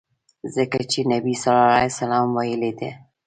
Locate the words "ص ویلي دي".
1.43-2.89